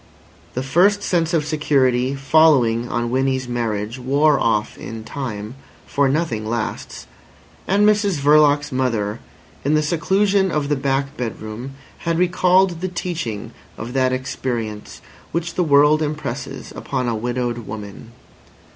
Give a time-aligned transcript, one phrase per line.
[0.55, 5.53] The first sense of security following on Winnie's marriage wore off in time
[5.85, 7.05] (for nothing lasts),
[7.67, 9.19] and Mrs Verloc's mother,
[9.63, 15.01] in the seclusion of the back bedroom, had recalled the teaching of that experience
[15.31, 18.11] which the world impresses upon a widowed woman.